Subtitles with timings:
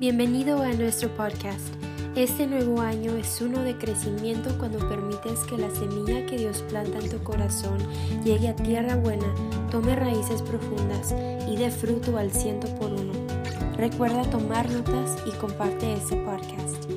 [0.00, 1.72] Bienvenido a nuestro podcast.
[2.16, 6.98] Este nuevo año es uno de crecimiento cuando permites que la semilla que Dios planta
[6.98, 7.78] en tu corazón
[8.24, 9.32] llegue a tierra buena,
[9.70, 11.14] tome raíces profundas
[11.48, 13.12] y dé fruto al ciento por uno.
[13.76, 16.90] Recuerda tomar notas y comparte este podcast.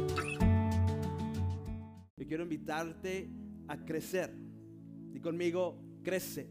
[2.18, 3.30] Yo quiero invitarte
[3.68, 4.36] a crecer.
[5.14, 6.50] Y conmigo, crece.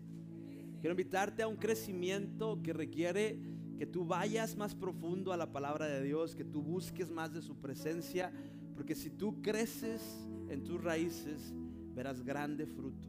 [0.81, 5.87] Quiero invitarte a un crecimiento que requiere que tú vayas más profundo a la palabra
[5.87, 8.33] de Dios, que tú busques más de su presencia,
[8.75, 10.03] porque si tú creces
[10.48, 11.55] en tus raíces,
[11.95, 13.09] verás grande fruto.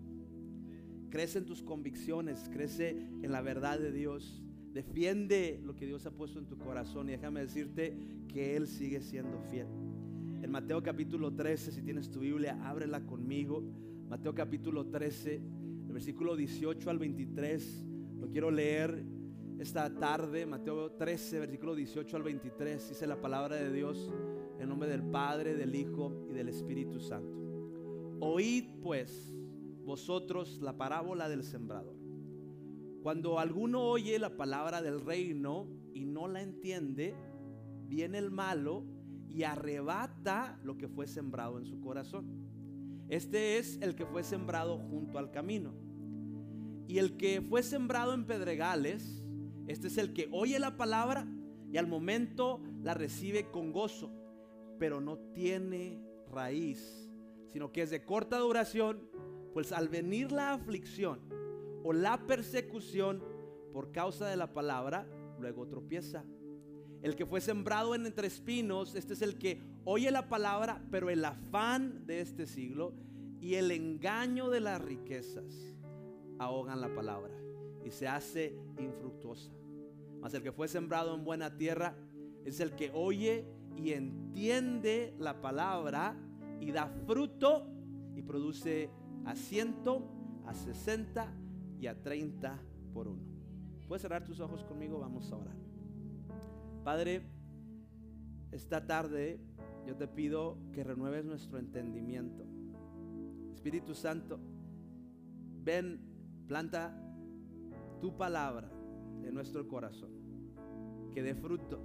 [1.10, 2.90] Crece en tus convicciones, crece
[3.22, 4.44] en la verdad de Dios.
[4.74, 7.98] Defiende lo que Dios ha puesto en tu corazón y déjame decirte
[8.28, 9.68] que Él sigue siendo fiel.
[10.42, 13.64] En Mateo capítulo 13, si tienes tu Biblia, ábrela conmigo.
[14.10, 15.36] Mateo capítulo 13,
[15.88, 17.86] el versículo 18 al 23,
[18.20, 19.04] lo quiero leer
[19.60, 24.12] esta tarde, Mateo 13, versículo 18 al 23, dice la palabra de Dios
[24.60, 27.38] en nombre del Padre, del Hijo y del Espíritu Santo.
[28.20, 29.36] Oíd pues
[29.84, 31.96] vosotros la parábola del sembrador.
[33.02, 37.16] Cuando alguno oye la palabra del reino y no la entiende,
[37.88, 38.84] viene el malo
[39.28, 42.28] y arrebata lo que fue sembrado en su corazón.
[43.10, 45.74] Este es el que fue sembrado junto al camino.
[46.88, 49.24] Y el que fue sembrado en pedregales,
[49.68, 51.28] este es el que oye la palabra
[51.72, 54.10] y al momento la recibe con gozo,
[54.80, 56.02] pero no tiene
[56.32, 57.10] raíz,
[57.52, 59.10] sino que es de corta duración,
[59.54, 61.20] pues al venir la aflicción
[61.84, 63.24] o la persecución
[63.74, 65.08] por causa de la palabra,
[65.40, 66.24] luego tropieza.
[67.02, 71.10] El que fue sembrado en entre espinos, este es el que oye la palabra, pero
[71.10, 72.94] el afán de este siglo
[73.40, 75.76] y el engaño de las riquezas
[76.40, 77.37] ahogan la palabra
[77.88, 79.50] y se hace infructuosa.
[80.20, 81.96] Mas el que fue sembrado en buena tierra
[82.44, 86.18] es el que oye y entiende la palabra
[86.60, 87.66] y da fruto
[88.14, 88.90] y produce
[89.26, 90.06] a ciento,
[90.46, 91.34] a sesenta
[91.80, 92.60] y a treinta
[92.94, 93.24] por uno.
[93.88, 95.00] ¿Puedes cerrar tus ojos conmigo?
[95.00, 95.56] Vamos a orar.
[96.84, 97.22] Padre,
[98.52, 99.40] esta tarde
[99.86, 102.44] yo te pido que renueves nuestro entendimiento.
[103.54, 104.40] Espíritu Santo,
[105.64, 106.02] ven,
[106.48, 107.07] planta
[108.00, 108.70] tu palabra
[109.24, 110.12] en nuestro corazón.
[111.14, 111.80] Que dé fruto.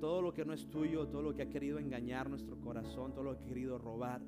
[0.00, 3.24] Todo lo que no es tuyo, todo lo que ha querido engañar nuestro corazón, todo
[3.24, 4.22] lo que ha querido robar.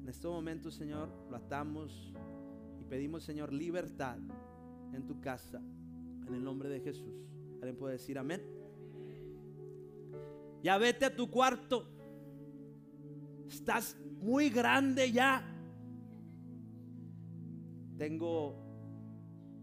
[0.00, 2.14] En este momento, Señor, lo atamos
[2.80, 4.18] y pedimos, Señor, libertad
[4.92, 5.60] en tu casa.
[6.26, 7.14] En el nombre de Jesús.
[7.56, 8.42] ¿Alguien puede decir amén?
[10.62, 11.88] Ya vete a tu cuarto.
[13.46, 15.44] Estás muy grande ya.
[17.98, 18.71] Tengo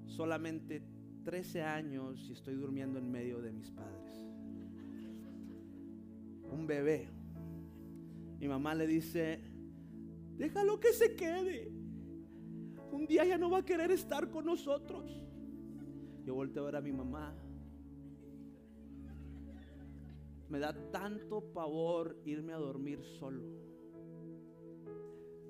[0.09, 0.81] solamente
[1.24, 4.25] 13 años y estoy durmiendo en medio de mis padres.
[6.52, 7.08] Un bebé.
[8.40, 9.40] Mi mamá le dice,
[10.38, 11.72] déjalo que se quede.
[12.92, 15.22] Un día ya no va a querer estar con nosotros.
[16.25, 17.36] Yo volteo a ver a mi mamá.
[20.50, 23.44] Me da tanto pavor irme a dormir solo.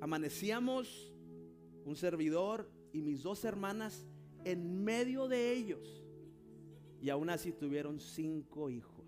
[0.01, 1.13] Amanecíamos
[1.85, 4.08] un servidor y mis dos hermanas
[4.45, 6.03] en medio de ellos.
[7.01, 9.05] Y aún así tuvieron cinco hijos.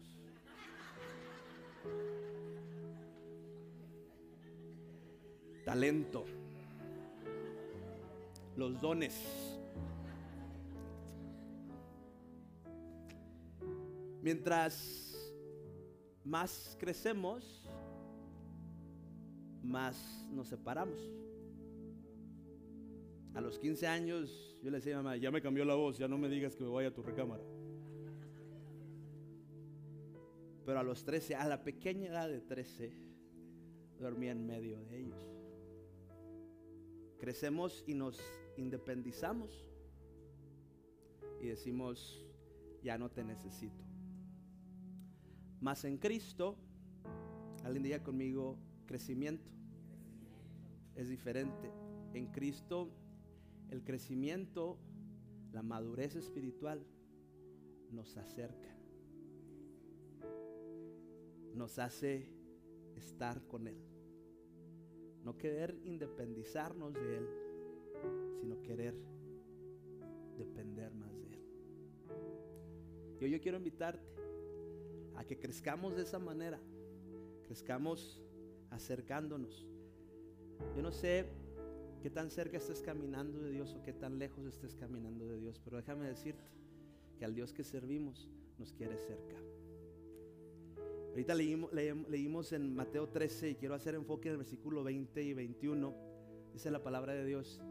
[5.65, 6.25] Talento.
[8.55, 9.59] Los dones.
[14.21, 15.33] Mientras
[16.23, 17.67] más crecemos,
[19.63, 20.99] más nos separamos.
[23.33, 26.07] A los 15 años yo le decía a mamá, ya me cambió la voz, ya
[26.07, 27.44] no me digas que me vaya a tu recámara.
[30.66, 32.94] Pero a los 13, a la pequeña edad de 13,
[33.99, 35.27] dormía en medio de ellos.
[37.19, 38.22] Crecemos y nos
[38.57, 39.66] independizamos
[41.41, 42.23] y decimos,
[42.83, 43.83] ya no te necesito.
[45.59, 46.55] Más en Cristo,
[47.63, 49.49] alguien diga conmigo, crecimiento.
[50.96, 51.72] Es diferente.
[52.13, 52.91] En Cristo
[53.72, 54.78] el crecimiento,
[55.52, 56.85] la madurez espiritual
[57.90, 58.70] nos acerca,
[61.56, 62.29] nos hace
[62.96, 63.78] estar con Él.
[65.23, 67.28] No querer independizarnos de Él,
[68.40, 68.96] sino querer
[70.38, 71.41] depender más de Él.
[73.20, 74.06] Yo quiero invitarte
[75.16, 76.59] a que crezcamos de esa manera,
[77.44, 78.22] crezcamos
[78.70, 79.66] acercándonos.
[80.76, 81.41] Yo no sé
[82.01, 85.61] qué tan cerca estés caminando de Dios o qué tan lejos estés caminando de Dios.
[85.63, 86.43] Pero déjame decirte
[87.17, 88.27] que al Dios que servimos
[88.57, 89.37] nos quiere cerca.
[91.09, 95.33] Ahorita leímos, leímos en Mateo 13 y quiero hacer enfoque en el versículo 20 y
[95.33, 95.93] 21.
[96.53, 97.61] Dice la palabra de Dios.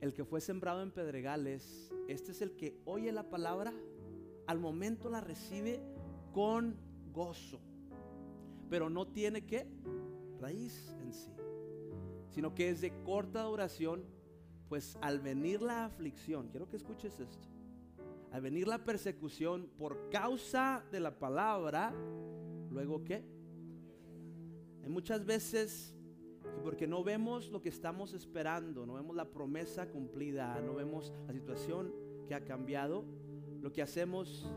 [0.00, 3.72] El que fue sembrado en pedregales, este es el que oye la palabra,
[4.46, 5.80] al momento la recibe
[6.32, 6.76] con
[7.12, 7.60] gozo,
[8.68, 9.66] pero no tiene que
[10.38, 11.30] raíz en sí,
[12.34, 14.04] sino que es de corta duración,
[14.68, 17.48] pues al venir la aflicción, quiero que escuches esto,
[18.32, 21.94] al venir la persecución por causa de la palabra,
[22.70, 23.24] luego qué?
[24.82, 25.94] Hay muchas veces
[26.42, 31.12] que porque no vemos lo que estamos esperando, no vemos la promesa cumplida, no vemos
[31.26, 31.92] la situación
[32.26, 33.04] que ha cambiado,
[33.60, 34.52] lo que hacemos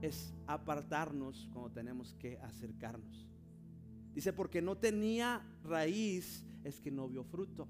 [0.00, 3.28] es apartarnos cuando tenemos que acercarnos.
[4.14, 7.68] Dice, porque no tenía raíz, es que no vio fruto.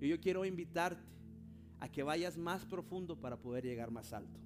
[0.00, 1.02] Y yo quiero invitarte
[1.80, 4.40] a que vayas más profundo para poder llegar más alto.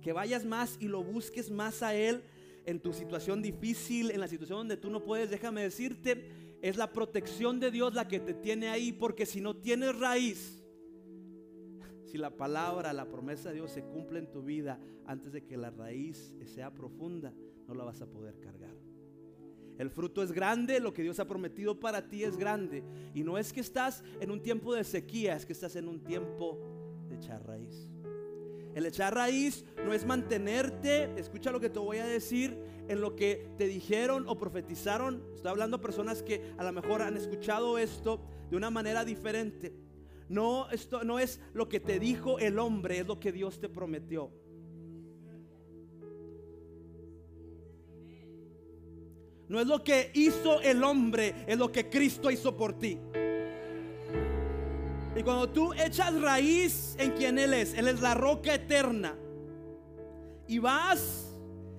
[0.00, 2.22] Que vayas más y lo busques más a Él
[2.64, 5.30] en tu situación difícil, en la situación donde tú no puedes.
[5.30, 6.30] Déjame decirte,
[6.62, 10.62] es la protección de Dios la que te tiene ahí, porque si no tienes raíz,
[12.04, 15.56] si la palabra, la promesa de Dios se cumple en tu vida antes de que
[15.56, 17.32] la raíz sea profunda,
[17.66, 18.74] no la vas a poder cargar.
[19.78, 22.82] El fruto es grande, lo que Dios ha prometido para ti es grande.
[23.14, 26.02] Y no es que estás en un tiempo de sequía, es que estás en un
[26.02, 26.58] tiempo
[27.08, 27.90] de echar raíz.
[28.74, 32.58] El echar raíz no es mantenerte, escucha lo que te voy a decir,
[32.88, 35.22] en lo que te dijeron o profetizaron.
[35.34, 38.20] Estoy hablando a personas que a lo mejor han escuchado esto
[38.50, 39.74] de una manera diferente.
[40.28, 43.68] No, esto no es lo que te dijo el hombre, es lo que Dios te
[43.68, 44.30] prometió.
[49.48, 52.98] No es lo que hizo el hombre, es lo que Cristo hizo por ti.
[55.16, 59.16] Y cuando tú echas raíz en quien Él es, Él es la roca eterna.
[60.46, 61.32] Y vas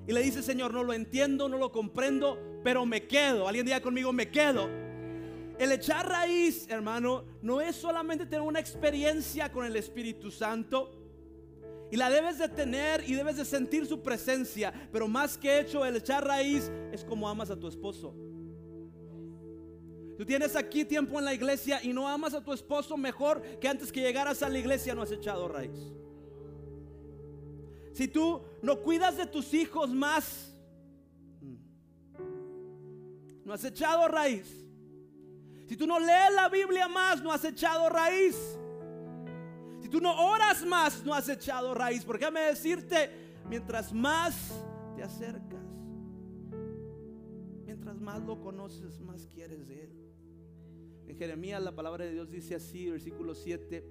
[0.07, 3.47] y le dices, Señor, no lo entiendo, no lo comprendo, pero me quedo.
[3.47, 4.69] Alguien diga conmigo, me quedo.
[5.59, 10.91] El echar raíz, hermano, no es solamente tener una experiencia con el Espíritu Santo.
[11.89, 14.73] Y la debes de tener y debes de sentir su presencia.
[14.91, 18.13] Pero más que hecho, el echar raíz es como amas a tu esposo.
[20.17, 23.67] Tú tienes aquí tiempo en la iglesia y no amas a tu esposo mejor que
[23.67, 25.93] antes que llegaras a la iglesia no has echado raíz.
[27.93, 30.53] Si tú no cuidas de tus hijos más,
[31.41, 31.55] mm,
[33.45, 34.67] no has echado raíz.
[35.67, 38.35] Si tú no lees la Biblia más, no has echado raíz.
[39.87, 42.03] Si tú no oras más, no has echado raíz.
[42.03, 43.09] Porque déjame decirte,
[43.49, 44.61] mientras más
[44.97, 45.65] te acercas,
[47.63, 49.91] mientras más lo conoces, más quieres de Él.
[51.07, 53.81] En Jeremías la palabra de Dios dice así, versículo 7,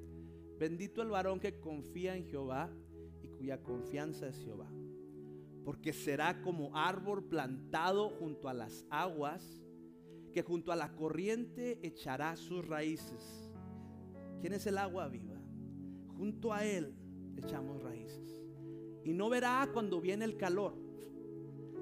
[0.58, 2.68] bendito el varón que confía en Jehová
[3.22, 4.68] y cuya confianza es Jehová.
[5.64, 9.64] Porque será como árbol plantado junto a las aguas
[10.34, 13.50] que junto a la corriente echará sus raíces.
[14.42, 15.35] ¿Quién es el agua viva?
[16.16, 16.94] Junto a él
[17.36, 18.42] echamos raíces.
[19.04, 20.74] Y no verá cuando viene el calor,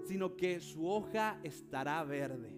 [0.05, 2.53] sino que su hoja estará verde.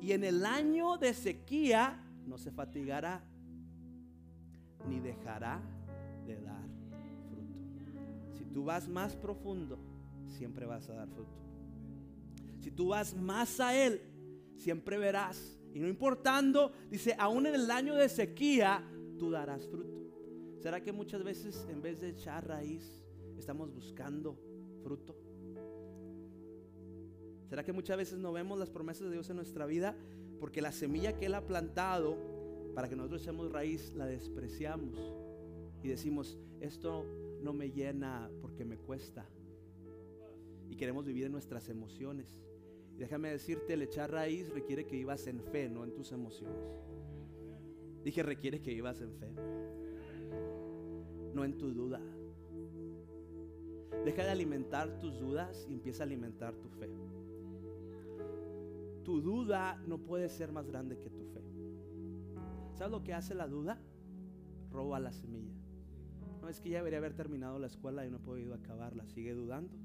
[0.00, 3.24] Y en el año de sequía no se fatigará,
[4.88, 5.60] ni dejará
[6.26, 6.68] de dar
[7.28, 8.38] fruto.
[8.38, 9.78] Si tú vas más profundo,
[10.26, 11.30] siempre vas a dar fruto.
[12.60, 14.00] Si tú vas más a Él,
[14.56, 15.58] siempre verás.
[15.72, 18.82] Y no importando, dice, aún en el año de sequía,
[19.18, 19.95] tú darás fruto.
[20.58, 23.02] ¿Será que muchas veces en vez de echar raíz,
[23.38, 24.36] estamos buscando
[24.82, 25.16] fruto?
[27.48, 29.96] ¿Será que muchas veces no vemos las promesas de Dios en nuestra vida?
[30.40, 32.16] Porque la semilla que Él ha plantado
[32.74, 34.98] para que nosotros echemos raíz, la despreciamos.
[35.82, 37.04] Y decimos, esto
[37.42, 39.24] no me llena porque me cuesta.
[40.68, 42.36] Y queremos vivir en nuestras emociones
[42.98, 46.56] déjame decirte, el echar raíz requiere que vivas en fe, no en tus emociones.
[48.04, 49.28] Dije, requiere que vivas en fe,
[51.36, 52.00] no en tu duda.
[54.06, 56.88] Deja de alimentar tus dudas y empieza a alimentar tu fe.
[59.04, 61.42] Tu duda no puede ser más grande que tu fe.
[62.74, 63.78] ¿Sabes lo que hace la duda?
[64.72, 65.54] Roba la semilla.
[66.40, 69.04] No es que ya debería haber terminado la escuela y no he podido acabarla.
[69.06, 69.76] Sigue dudando.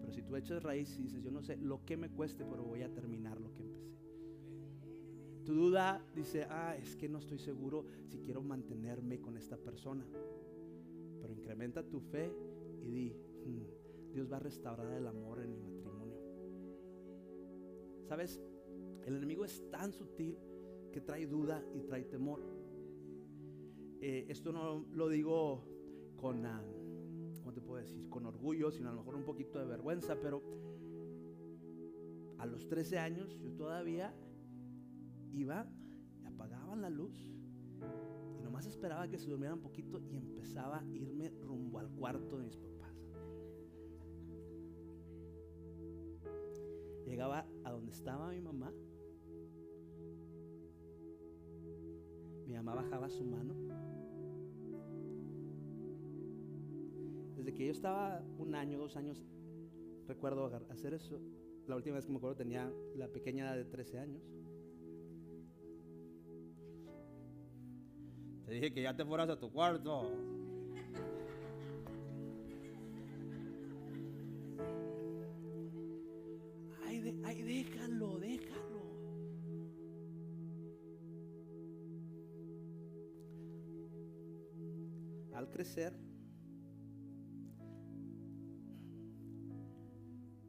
[0.00, 2.62] Pero si tú echas raíz y dices, yo no sé lo que me cueste, pero
[2.62, 3.67] voy a terminar lo que empecé.
[5.48, 10.04] Tu duda dice, ah, es que no estoy seguro si quiero mantenerme con esta persona.
[11.22, 12.30] Pero incrementa tu fe
[12.82, 16.18] y di, hmm, Dios va a restaurar el amor en mi matrimonio.
[18.04, 18.42] ¿Sabes?
[19.06, 20.36] El enemigo es tan sutil
[20.92, 22.42] que trae duda y trae temor.
[24.02, 25.64] Eh, esto no lo digo
[26.18, 26.62] con, ah,
[27.38, 28.06] ¿cómo te puedo decir?
[28.10, 30.42] Con orgullo, sino a lo mejor un poquito de vergüenza, pero
[32.36, 34.14] a los 13 años yo todavía
[35.32, 35.66] iba,
[36.24, 37.14] apagaban la luz
[38.38, 42.38] y nomás esperaba que se durmiera un poquito y empezaba a irme rumbo al cuarto
[42.38, 42.78] de mis papás.
[47.06, 48.72] Llegaba a donde estaba mi mamá.
[52.46, 53.54] Mi mamá bajaba su mano.
[57.36, 59.24] Desde que yo estaba un año, dos años,
[60.06, 61.20] recuerdo hacer eso.
[61.66, 64.37] La última vez que me acuerdo tenía la pequeña edad de 13 años.
[68.48, 70.10] Te dije que ya te fueras a tu cuarto.
[76.86, 78.82] Ay, ay, déjalo, déjalo.
[85.34, 85.92] Al crecer,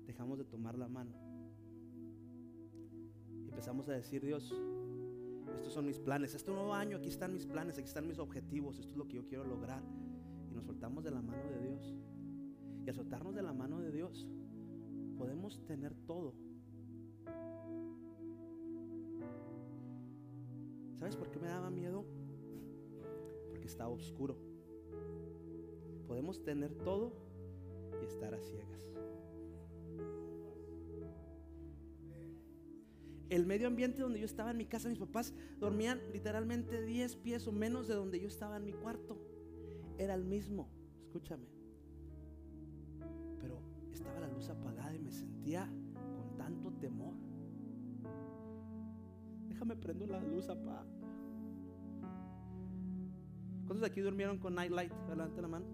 [0.08, 1.12] dejamos de tomar la mano.
[3.50, 4.54] Empezamos a decir, Dios,
[5.60, 6.34] estos son mis planes.
[6.34, 8.80] Este nuevo año, aquí están mis planes, aquí están mis objetivos.
[8.80, 9.84] Esto es lo que yo quiero lograr.
[10.50, 11.96] Y nos soltamos de la mano de Dios.
[12.86, 14.26] Y al soltarnos de la mano de Dios,
[15.18, 16.34] podemos tener todo.
[20.98, 22.06] ¿Sabes por qué me daba miedo?
[23.50, 24.38] Porque estaba oscuro.
[26.08, 27.12] Podemos tener todo
[28.02, 28.94] y estar a ciegas.
[33.30, 37.48] El medio ambiente donde yo estaba en mi casa, mis papás dormían literalmente 10 pies
[37.48, 39.18] o menos de donde yo estaba en mi cuarto.
[39.98, 40.70] Era el mismo,
[41.04, 41.48] escúchame.
[43.40, 45.70] Pero estaba la luz apagada y me sentía
[46.16, 47.14] con tanto temor.
[49.48, 50.86] Déjame prendo la luz, papá.
[53.66, 54.92] ¿Cuántos de aquí durmieron con nightlight?
[55.08, 55.66] Levante la mano.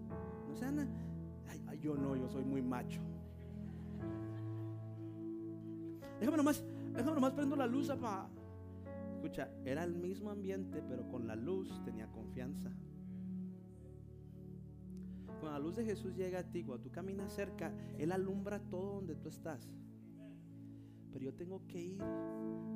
[0.48, 3.00] No sé, ay, yo no, yo soy muy macho.
[6.20, 6.64] Déjame nomás
[6.96, 8.30] Déjame nomás prendo la luz, papá.
[9.14, 12.70] Escucha, era el mismo ambiente, pero con la luz tenía confianza.
[15.26, 18.94] Cuando la luz de Jesús llega a ti, cuando tú caminas cerca, Él alumbra todo
[18.94, 19.68] donde tú estás.
[21.12, 22.02] Pero yo tengo que ir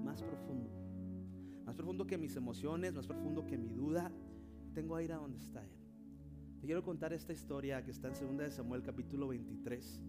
[0.05, 0.71] más profundo.
[1.65, 4.13] Más profundo que mis emociones, más profundo que mi duda.
[4.75, 5.71] Tengo que ir a donde está Él.
[6.61, 10.03] Te quiero contar esta historia que está en 2 de Samuel capítulo 23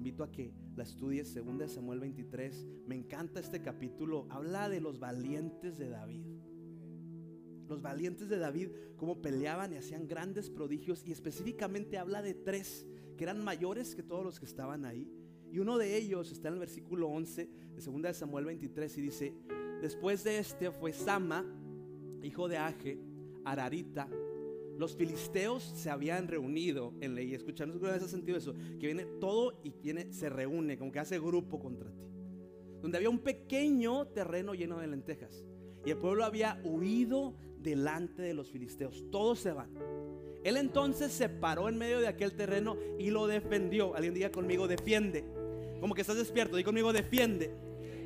[0.00, 2.66] invito a que la estudies, 2 Samuel 23.
[2.86, 4.26] Me encanta este capítulo.
[4.30, 6.24] Habla de los valientes de David.
[7.68, 11.06] Los valientes de David, cómo peleaban y hacían grandes prodigios.
[11.06, 12.86] Y específicamente habla de tres
[13.18, 15.06] que eran mayores que todos los que estaban ahí.
[15.52, 19.00] Y uno de ellos está en el versículo 11 de 2 de Samuel 23 y
[19.02, 19.34] dice,
[19.82, 21.44] después de este fue Sama,
[22.22, 22.98] hijo de Aje,
[23.44, 24.08] Ararita,
[24.80, 27.34] los filisteos se habían reunido en ley.
[27.34, 31.18] Escucha, no ese sentido eso, que viene todo y viene, se reúne, como que hace
[31.18, 32.08] grupo contra ti.
[32.80, 35.44] Donde había un pequeño terreno lleno de lentejas.
[35.84, 39.04] Y el pueblo había huido delante de los filisteos.
[39.10, 39.68] Todos se van.
[40.44, 43.94] Él entonces se paró en medio de aquel terreno y lo defendió.
[43.94, 45.26] Alguien diga conmigo, defiende.
[45.78, 47.54] Como que estás despierto, diga conmigo, defiende.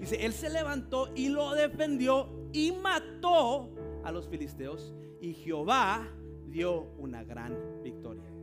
[0.00, 3.70] Dice, él se levantó y lo defendió y mató
[4.02, 4.92] a los filisteos.
[5.20, 6.10] Y Jehová
[6.48, 8.34] dio una gran victoria.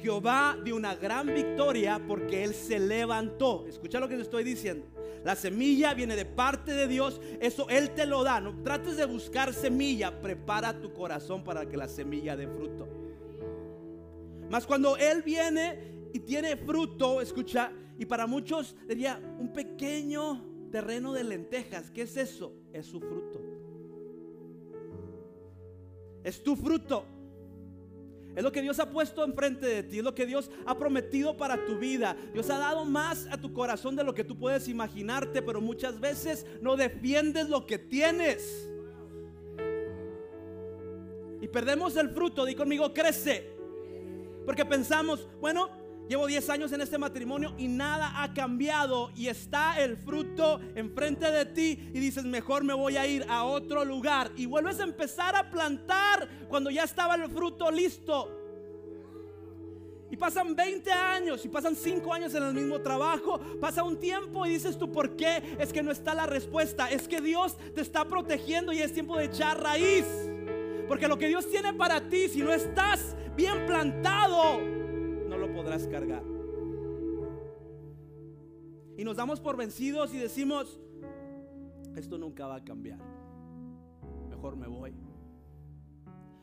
[0.00, 3.66] Jehová dio una gran victoria porque Él se levantó.
[3.66, 4.86] Escucha lo que te estoy diciendo.
[5.24, 7.20] La semilla viene de parte de Dios.
[7.40, 8.40] Eso Él te lo da.
[8.40, 10.20] No trates de buscar semilla.
[10.20, 12.86] Prepara tu corazón para que la semilla dé fruto.
[14.50, 21.12] Mas cuando Él viene y tiene fruto, escucha, y para muchos diría un pequeño terreno
[21.12, 21.90] de lentejas.
[21.90, 22.52] ¿Qué es eso?
[22.72, 23.40] Es su fruto.
[26.22, 27.15] Es tu fruto.
[28.36, 29.98] Es lo que Dios ha puesto enfrente de ti.
[29.98, 32.14] Es lo que Dios ha prometido para tu vida.
[32.34, 35.40] Dios ha dado más a tu corazón de lo que tú puedes imaginarte.
[35.40, 38.68] Pero muchas veces no defiendes lo que tienes.
[41.40, 42.44] Y perdemos el fruto.
[42.44, 43.56] Di conmigo, crece.
[44.44, 45.70] Porque pensamos, bueno,
[46.08, 49.10] llevo 10 años en este matrimonio y nada ha cambiado.
[49.14, 51.90] Y está el fruto enfrente de ti.
[51.92, 54.30] Y dices, mejor me voy a ir a otro lugar.
[54.36, 58.42] Y vuelves a empezar a plantar cuando ya estaba el fruto listo.
[60.08, 63.40] Y pasan 20 años y pasan 5 años en el mismo trabajo.
[63.60, 65.56] Pasa un tiempo y dices tú, ¿por qué?
[65.58, 66.90] Es que no está la respuesta.
[66.90, 70.04] Es que Dios te está protegiendo y es tiempo de echar raíz.
[70.86, 74.75] Porque lo que Dios tiene para ti, si no estás bien plantado,
[75.56, 76.22] podrás cargar.
[78.98, 80.78] Y nos damos por vencidos y decimos,
[81.96, 83.00] esto nunca va a cambiar.
[84.28, 84.94] Mejor me voy.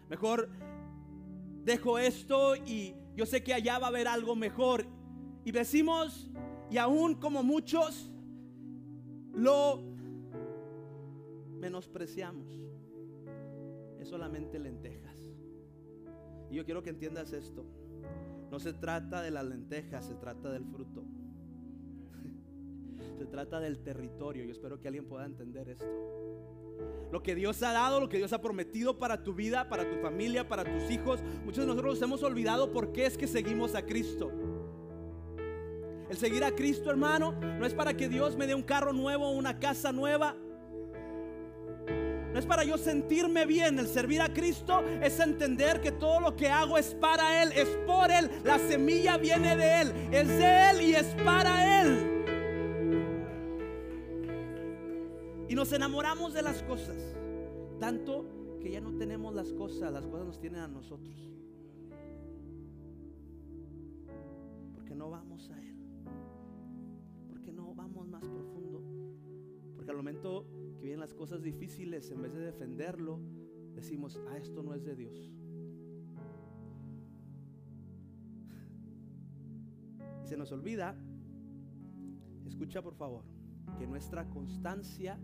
[0.09, 0.49] Mejor
[1.63, 4.85] dejo esto y yo sé que allá va a haber algo mejor.
[5.45, 6.31] Y decimos,
[6.71, 8.11] y aún como muchos,
[9.33, 9.79] lo
[11.59, 12.47] menospreciamos.
[13.99, 15.19] Es solamente lentejas.
[16.49, 17.63] Y yo quiero que entiendas esto.
[18.53, 21.03] No se trata de las lentejas, se trata del fruto.
[23.17, 24.45] se trata del territorio.
[24.45, 25.87] Yo espero que alguien pueda entender esto.
[27.11, 29.95] Lo que Dios ha dado, lo que Dios ha prometido para tu vida, para tu
[30.03, 31.23] familia, para tus hijos.
[31.43, 34.31] Muchos de nosotros nos hemos olvidado por qué es que seguimos a Cristo.
[36.11, 39.31] El seguir a Cristo, hermano, no es para que Dios me dé un carro nuevo
[39.31, 40.37] una casa nueva.
[42.43, 43.79] Es para yo sentirme bien.
[43.79, 47.69] El servir a Cristo es entender que todo lo que hago es para Él, es
[47.87, 48.29] por Él.
[48.43, 52.25] La semilla viene de Él, es de Él y es para Él.
[55.47, 56.97] Y nos enamoramos de las cosas.
[57.79, 58.25] Tanto
[58.59, 61.15] que ya no tenemos las cosas, las cosas nos tienen a nosotros.
[64.73, 65.77] Porque no vamos a Él.
[67.29, 68.83] Porque no vamos más profundo.
[69.77, 70.45] Porque al momento
[70.83, 73.17] que vienen las cosas difíciles, en vez de defenderlo,
[73.73, 75.31] decimos, ah, esto no es de Dios.
[80.21, 80.93] Y se nos olvida,
[82.45, 83.23] escucha por favor,
[83.79, 85.17] que nuestra constancia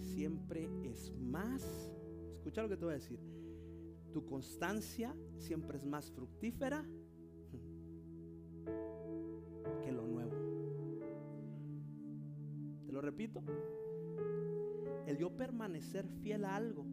[0.00, 1.94] siempre es más,
[2.32, 3.20] escucha lo que te voy a decir,
[4.12, 6.84] tu constancia siempre es más fructífera
[9.84, 10.32] que lo nuevo.
[12.84, 13.44] Te lo repito,
[15.06, 16.84] el yo permanecer fiel a algo.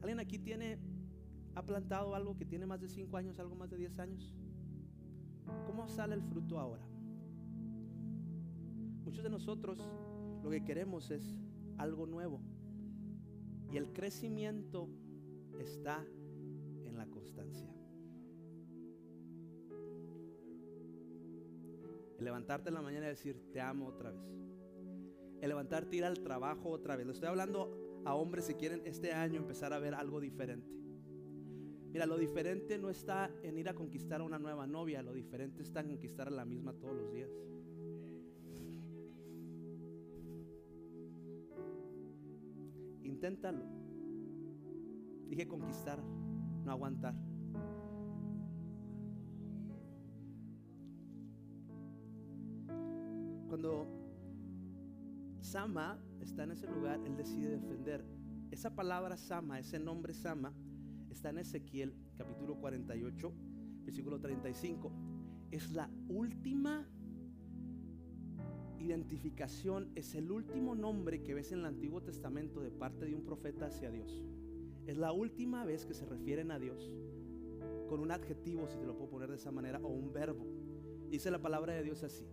[0.00, 0.78] ¿Alguien aquí tiene,
[1.54, 4.34] ha plantado algo que tiene más de 5 años, algo más de 10 años?
[5.66, 6.82] ¿Cómo sale el fruto ahora?
[9.04, 9.78] Muchos de nosotros
[10.42, 11.34] lo que queremos es
[11.78, 12.40] algo nuevo.
[13.72, 14.88] Y el crecimiento
[15.58, 16.04] está
[16.84, 17.68] en la constancia.
[22.18, 24.49] El levantarte en la mañana y decir, te amo otra vez.
[25.40, 27.06] El levantarte, ir al trabajo otra vez.
[27.06, 30.80] Le estoy hablando a hombres si quieren este año empezar a ver algo diferente.
[31.92, 35.62] Mira, lo diferente no está en ir a conquistar a una nueva novia, lo diferente
[35.62, 37.30] está en conquistar a la misma todos los días.
[43.02, 43.64] Inténtalo.
[45.28, 45.98] Dije conquistar,
[46.64, 47.14] no aguantar.
[53.48, 53.99] Cuando
[55.50, 58.04] Sama está en ese lugar, él decide defender.
[58.52, 60.54] Esa palabra Sama, ese nombre Sama,
[61.10, 63.32] está en Ezequiel capítulo 48,
[63.82, 64.92] versículo 35.
[65.50, 66.88] Es la última
[68.78, 73.24] identificación, es el último nombre que ves en el Antiguo Testamento de parte de un
[73.24, 74.22] profeta hacia Dios.
[74.86, 76.92] Es la última vez que se refieren a Dios
[77.88, 80.46] con un adjetivo, si te lo puedo poner de esa manera, o un verbo.
[81.10, 82.24] Dice la palabra de Dios así.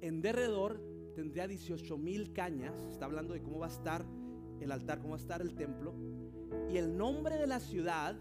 [0.00, 2.74] En derredor tendría 18 mil cañas.
[2.90, 4.04] Está hablando de cómo va a estar
[4.60, 5.94] el altar, cómo va a estar el templo.
[6.70, 8.16] Y el nombre de la ciudad,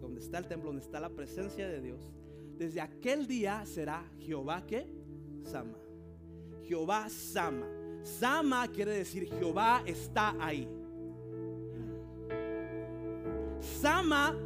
[0.00, 2.12] donde está el templo, donde está la presencia de Dios,
[2.56, 4.86] desde aquel día será Jehová que
[5.44, 5.78] Sama.
[6.64, 7.66] Jehová Sama.
[8.02, 10.68] Sama quiere decir Jehová está ahí.
[13.60, 14.36] Sama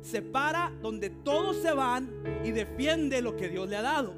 [0.00, 2.10] se para donde todos se van
[2.44, 4.14] y defiende lo que Dios le ha dado.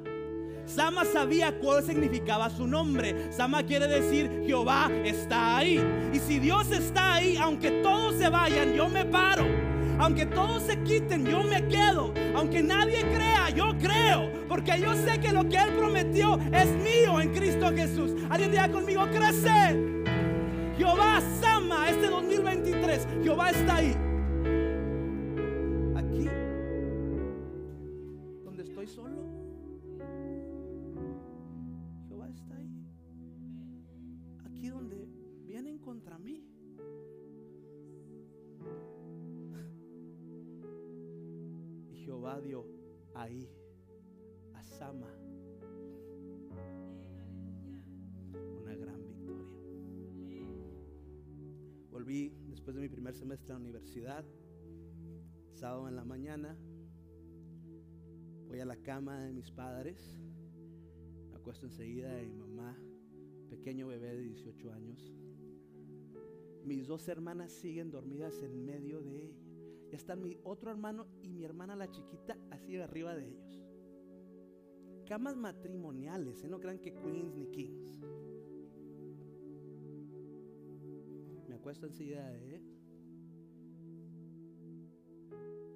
[0.65, 3.31] Sama sabía cuál significaba su nombre.
[3.31, 5.81] Sama quiere decir Jehová está ahí.
[6.13, 9.45] Y si Dios está ahí, aunque todos se vayan, yo me paro.
[9.99, 12.13] Aunque todos se quiten, yo me quedo.
[12.35, 14.29] Aunque nadie crea, yo creo.
[14.49, 18.11] Porque yo sé que lo que Él prometió es mío en Cristo Jesús.
[18.29, 19.95] Alguien diga conmigo, crece.
[20.77, 23.07] Jehová Sama este 2023.
[23.23, 23.95] Jehová está ahí.
[42.35, 42.65] Y Jehová dio
[43.13, 43.49] ahí
[44.53, 45.07] a Sama
[48.61, 49.59] una gran victoria.
[51.91, 54.25] Volví después de mi primer semestre a la universidad,
[55.53, 56.57] sábado en la mañana,
[58.47, 60.17] voy a la cama de mis padres,
[61.29, 62.77] me acuesto enseguida de mi mamá,
[63.49, 65.13] pequeño bebé de 18 años.
[66.65, 69.44] Mis dos hermanas siguen dormidas en medio de ella.
[69.95, 73.61] Están mi otro hermano y mi hermana la chiquita así arriba de ellos.
[75.07, 76.49] Camas matrimoniales, ¿eh?
[76.49, 77.95] no crean que queens ni kings.
[81.47, 82.75] Me acuesto enseguida de él.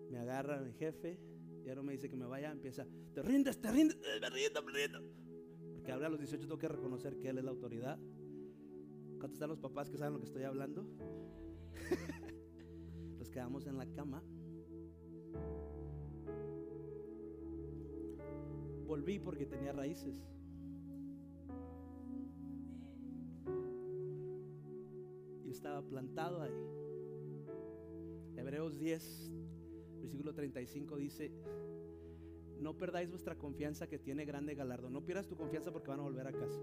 [0.09, 1.19] me agarra mi jefe,
[1.63, 4.63] ya no me dice que me vaya, empieza, te rindes, te rindes, eh, me rindo,
[4.63, 5.01] me rindo.
[5.73, 7.97] Porque ahora a los 18 tengo que reconocer que Él es la autoridad.
[9.17, 10.85] ¿Cuántos están los papás que saben lo que estoy hablando?
[13.39, 14.21] Quedamos en la cama.
[18.85, 20.13] Volví porque tenía raíces.
[25.45, 26.51] Y estaba plantado ahí.
[28.35, 29.31] Hebreos 10,
[30.01, 31.31] versículo 35 dice,
[32.59, 34.89] no perdáis vuestra confianza que tiene grande galardo.
[34.89, 36.59] No pierdas tu confianza porque van a volver a casa.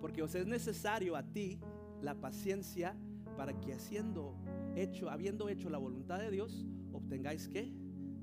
[0.00, 1.58] Porque os es necesario a ti
[2.00, 2.96] la paciencia
[3.36, 4.36] para que haciendo
[4.76, 7.72] hecho, habiendo hecho la voluntad de Dios, obtengáis que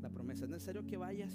[0.01, 0.45] la promesa.
[0.45, 1.33] Es necesario que vayas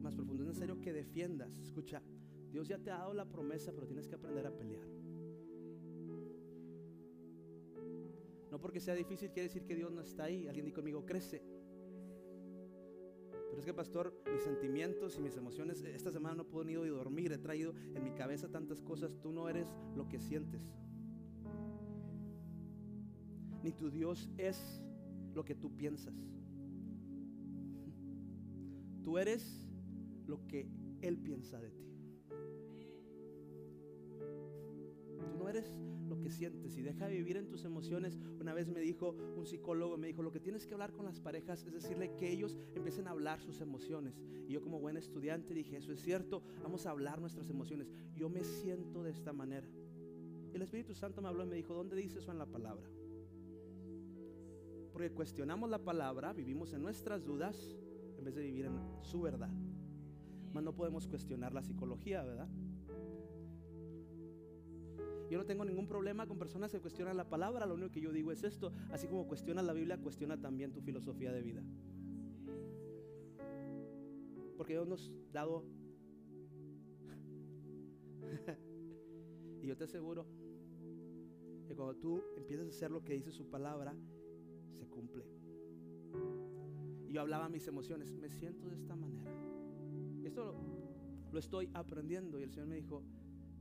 [0.00, 1.58] más profundo, es necesario que defiendas.
[1.58, 2.02] Escucha,
[2.50, 4.86] Dios ya te ha dado la promesa, pero tienes que aprender a pelear.
[8.50, 10.46] No porque sea difícil quiere decir que Dios no está ahí.
[10.46, 11.42] Alguien dice conmigo, crece.
[13.48, 17.32] Pero es que, pastor, mis sentimientos y mis emociones, esta semana no podido ni dormir,
[17.32, 19.18] he traído en mi cabeza tantas cosas.
[19.20, 20.70] Tú no eres lo que sientes.
[23.62, 24.82] Ni tu Dios es
[25.34, 26.14] lo que tú piensas.
[29.02, 29.66] Tú eres
[30.26, 30.68] lo que
[31.00, 31.82] Él piensa de ti.
[35.18, 35.74] Tú no eres
[36.08, 38.18] lo que sientes y deja de vivir en tus emociones.
[38.40, 41.20] Una vez me dijo un psicólogo, me dijo, lo que tienes que hablar con las
[41.20, 44.20] parejas es decirle que ellos empiecen a hablar sus emociones.
[44.46, 47.90] Y yo como buen estudiante dije, eso es cierto, vamos a hablar nuestras emociones.
[48.14, 49.66] Yo me siento de esta manera.
[50.52, 52.88] El Espíritu Santo me habló y me dijo, ¿dónde dice eso en la palabra?
[54.92, 57.76] Porque cuestionamos la palabra, vivimos en nuestras dudas
[58.18, 59.50] en vez de vivir en su verdad.
[60.52, 62.48] Mas no podemos cuestionar la psicología, ¿verdad?
[65.30, 68.12] Yo no tengo ningún problema con personas que cuestionan la palabra, lo único que yo
[68.12, 71.62] digo es esto, así como cuestiona la Biblia, cuestiona también tu filosofía de vida.
[74.58, 75.64] Porque Dios nos ha dado
[79.62, 80.26] y yo te aseguro
[81.66, 83.96] que cuando tú empiezas a hacer lo que dice su palabra,
[84.72, 85.24] se cumple.
[87.08, 89.32] Y yo hablaba mis emociones, me siento de esta manera.
[90.24, 90.54] Esto lo,
[91.32, 93.02] lo estoy aprendiendo y el Señor me dijo,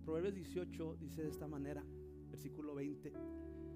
[0.03, 1.83] Proverbios 18 dice de esta manera,
[2.29, 3.13] versículo 20,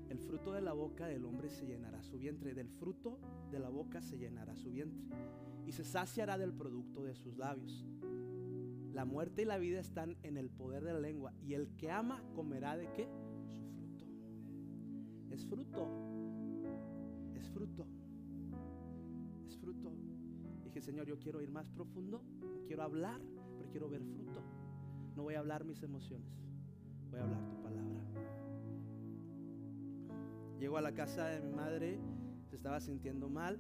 [0.10, 3.20] el fruto de la boca del hombre se llenará su vientre, del fruto
[3.52, 5.04] de la boca se llenará su vientre
[5.66, 7.86] y se saciará del producto de sus labios.
[8.94, 11.92] La muerte y la vida están en el poder de la lengua y el que
[11.92, 13.10] ama comerá de qué?
[13.48, 14.06] Su fruto.
[15.32, 16.25] Es fruto.
[17.56, 17.88] Fruto.
[19.48, 19.94] Es fruto.
[20.66, 22.22] Dije, Señor, yo quiero ir más profundo,
[22.68, 23.22] quiero hablar,
[23.58, 24.42] pero quiero ver fruto.
[25.16, 26.28] No voy a hablar mis emociones,
[27.10, 28.02] voy a hablar tu palabra.
[30.60, 31.98] Llego a la casa de mi madre,
[32.50, 33.58] se estaba sintiendo mal.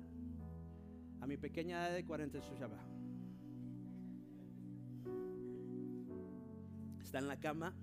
[1.21, 2.85] A mi pequeña edad de 40 Shushaba.
[6.99, 7.73] Está en la cama.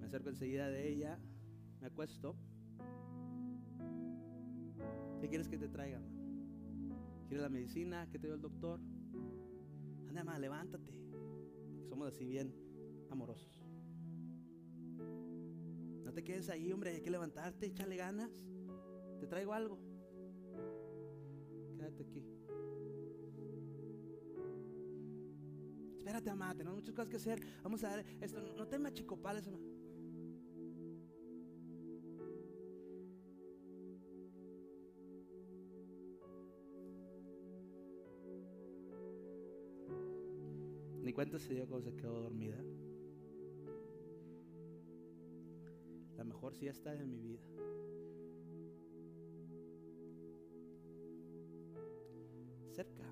[0.00, 1.18] Me acerco enseguida de ella.
[1.82, 2.34] Me acuesto.
[5.20, 6.00] ¿Qué quieres que te traiga?
[7.28, 8.08] ¿Quieres la medicina?
[8.10, 8.80] ¿Qué te dio el doctor?
[10.08, 10.92] Anda, ma, levántate.
[11.88, 12.54] Somos así bien
[13.10, 13.64] amorosos.
[16.04, 18.30] No te quedes ahí, hombre, hay que levantarte, échale ganas.
[19.18, 19.78] Te traigo algo.
[21.76, 22.24] Quédate aquí.
[25.98, 27.40] Espérate, mamá, tenemos muchas cosas que hacer.
[27.62, 28.40] Vamos a dar esto.
[28.56, 29.75] No te machicopales, mamá.
[41.16, 42.62] Cuenta se dio cuando se quedó dormida.
[46.18, 47.40] La mejor siesta de mi vida.
[52.70, 53.10] Cerca,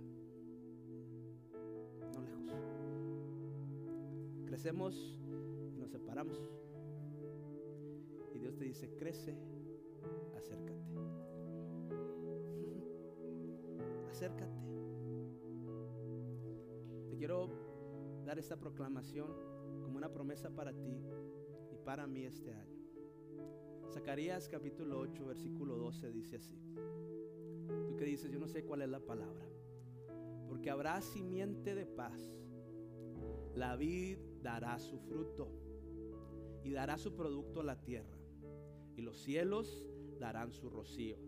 [2.13, 2.53] no lejos.
[4.49, 5.17] Crecemos
[5.73, 6.39] y nos separamos.
[8.35, 9.35] Y Dios te dice, crece,
[10.37, 10.85] acércate.
[14.11, 14.61] acércate.
[17.09, 17.64] Te quiero
[18.25, 19.29] dar esta proclamación
[19.83, 20.99] como una promesa para ti
[21.71, 22.75] y para mí este año.
[23.93, 26.59] Zacarías capítulo 8, versículo 12 dice así.
[27.87, 29.47] Tú que dices, yo no sé cuál es la palabra.
[30.49, 32.21] Porque habrá simiente de paz.
[33.55, 35.49] La vid dará su fruto
[36.65, 38.19] y dará su producto a la tierra.
[38.97, 39.87] Y los cielos
[40.19, 41.19] darán su rocío.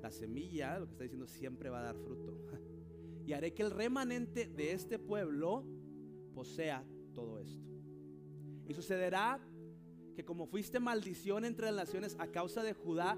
[0.00, 2.34] La semilla, lo que está diciendo, siempre va a dar fruto.
[3.26, 5.64] Y haré que el remanente de este pueblo
[6.36, 7.66] posea todo esto.
[8.68, 9.40] Y sucederá
[10.14, 13.16] que como fuiste maldición entre las naciones a causa de Judá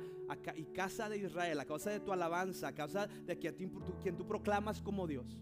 [0.54, 4.80] y casa de Israel, a causa de tu alabanza, a causa de quien tú, proclamas
[4.80, 5.36] como Dios,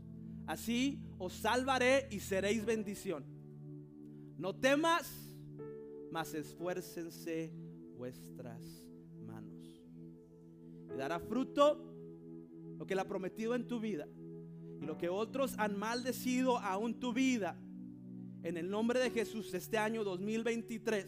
[0.46, 3.26] así os salvaré y seréis bendición.
[4.38, 5.30] No temas,
[6.10, 7.52] mas esfuércense
[7.98, 8.62] vuestras
[9.26, 9.82] manos.
[10.94, 11.92] Y dará fruto
[12.78, 14.08] lo que le ha prometido en tu vida
[14.80, 17.58] y lo que otros han maldecido aún tu vida.
[18.42, 21.06] En el nombre de Jesús, este año 2023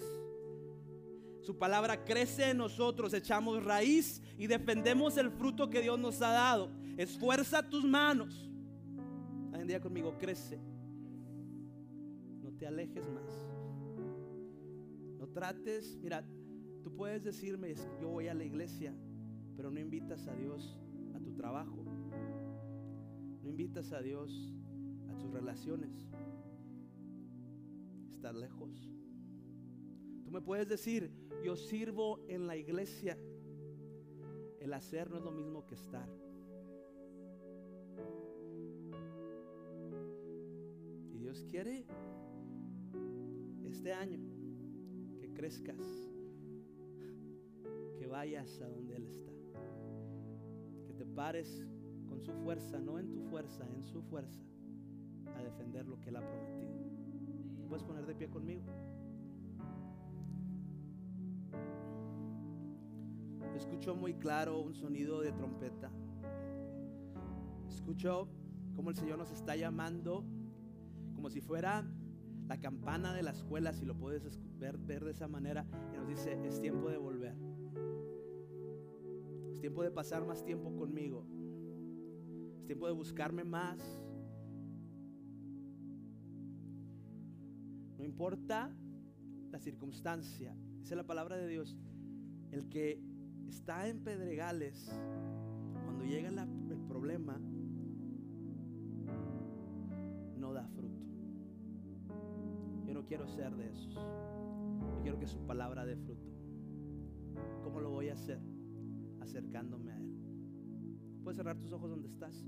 [1.49, 6.29] su palabra crece en nosotros, echamos raíz y defendemos el fruto que Dios nos ha
[6.29, 6.71] dado.
[6.99, 8.51] Esfuerza tus manos.
[9.51, 10.61] Hoy en día conmigo, crece.
[12.43, 13.33] No te alejes más.
[15.19, 16.23] No trates, mira,
[16.83, 18.95] tú puedes decirme, yo voy a la iglesia,
[19.57, 20.79] pero no invitas a Dios
[21.15, 21.83] a tu trabajo.
[23.43, 24.53] No invitas a Dios
[25.09, 26.08] a tus relaciones.
[28.19, 28.91] Estás lejos.
[30.25, 31.09] Tú me puedes decir,
[31.45, 33.17] yo sirvo en la iglesia.
[34.59, 36.09] El hacer no es lo mismo que estar.
[41.13, 41.87] Y Dios quiere
[43.65, 44.19] este año
[45.21, 46.11] que crezcas,
[47.97, 49.31] que vayas a donde Él está,
[50.89, 51.65] que te pares
[52.09, 54.43] con su fuerza, no en tu fuerza, en su fuerza,
[55.37, 56.68] a defender lo que Él ha prometido.
[57.69, 58.63] Puedes poner de pie conmigo?
[63.55, 65.91] Escucho muy claro un sonido de trompeta.
[67.69, 68.29] Escucho
[68.75, 70.25] como el Señor nos está llamando,
[71.15, 71.85] como si fuera
[72.47, 76.09] la campana de la escuela, si lo puedes ver, ver de esa manera, y nos
[76.09, 77.37] dice, es tiempo de volver.
[79.53, 81.27] Es tiempo de pasar más tiempo conmigo.
[82.57, 84.01] Es tiempo de buscarme más.
[88.09, 88.75] Importa
[89.51, 91.77] la circunstancia, dice la palabra de Dios,
[92.51, 93.03] el que
[93.47, 94.91] está en pedregales,
[95.85, 97.39] cuando llega el problema,
[100.39, 101.05] no da fruto.
[102.87, 103.95] Yo no quiero ser de esos.
[103.95, 106.33] Yo quiero que su palabra dé fruto.
[107.63, 108.41] ¿Cómo lo voy a hacer?
[109.21, 110.15] Acercándome a Él.
[111.23, 112.47] Puedes cerrar tus ojos donde estás.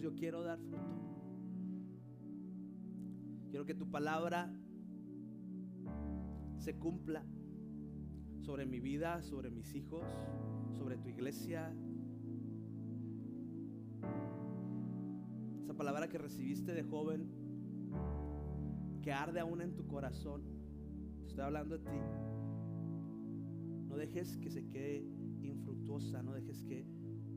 [0.00, 1.10] Yo quiero dar fruto.
[3.50, 4.50] Quiero que tu palabra
[6.58, 7.22] se cumpla
[8.38, 10.02] sobre mi vida, sobre mis hijos,
[10.78, 11.74] sobre tu iglesia.
[15.62, 17.28] Esa palabra que recibiste de joven,
[19.02, 20.42] que arde aún en tu corazón,
[21.26, 21.98] estoy hablando de ti.
[23.86, 25.04] No dejes que se quede
[25.42, 26.86] infructuosa, no dejes que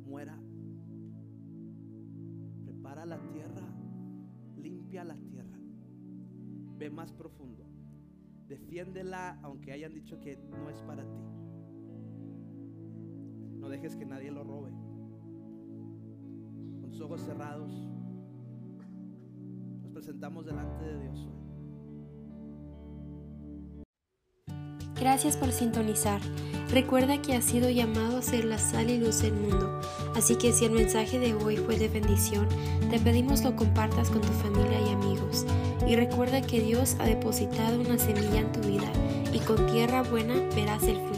[0.06, 0.40] muera.
[2.94, 3.68] Prepara la tierra,
[4.56, 5.58] limpia la tierra,
[6.78, 7.66] ve más profundo.
[8.48, 11.20] Defiéndela aunque hayan dicho que no es para ti.
[13.58, 14.70] No dejes que nadie lo robe.
[16.82, 17.72] Con tus ojos cerrados,
[19.82, 21.43] nos presentamos delante de Dios hoy.
[25.04, 26.22] Gracias por sintonizar.
[26.70, 29.82] Recuerda que has sido llamado a ser la sal y luz del mundo,
[30.16, 32.48] así que si el mensaje de hoy fue de bendición,
[32.90, 35.46] te pedimos lo compartas con tu familia y amigos.
[35.86, 38.90] Y recuerda que Dios ha depositado una semilla en tu vida
[39.34, 41.13] y con tierra buena verás el fruto.